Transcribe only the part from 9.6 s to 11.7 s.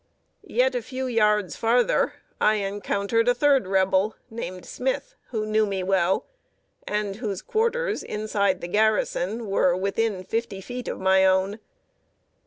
within fifty feet of my own.